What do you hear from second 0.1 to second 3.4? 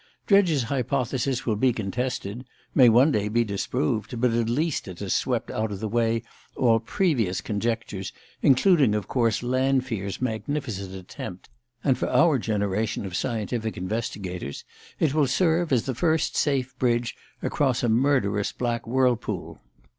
Dredge's hypothesis will be contested, may one day